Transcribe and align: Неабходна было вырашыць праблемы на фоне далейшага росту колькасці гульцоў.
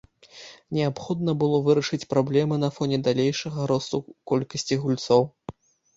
Неабходна 0.77 1.35
было 1.43 1.59
вырашыць 1.67 2.09
праблемы 2.13 2.55
на 2.63 2.69
фоне 2.77 2.97
далейшага 3.11 3.59
росту 3.73 3.97
колькасці 4.33 4.75
гульцоў. 4.87 5.23